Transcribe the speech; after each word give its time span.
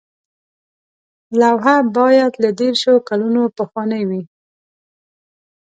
لوحه 1.39 1.77
باید 1.97 2.31
له 2.43 2.49
دیرشو 2.59 2.95
کلونو 3.07 3.41
پخوانۍ 3.57 4.03
وي. 4.09 4.21